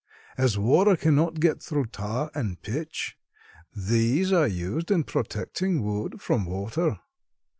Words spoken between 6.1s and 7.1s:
from water.